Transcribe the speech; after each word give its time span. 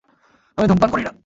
আমি 0.57 0.67
ধূমপান 0.67 0.89
করি 0.91 1.03
না! 1.03 1.11